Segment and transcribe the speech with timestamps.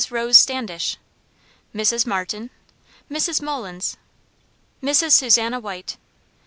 [0.09, 0.97] Rose Standish.
[1.75, 2.07] Mrs.
[2.07, 2.49] Martin.
[3.07, 3.39] Mrs.
[3.39, 3.97] Mullins.
[4.81, 5.11] Mrs.
[5.11, 5.95] Susanna White.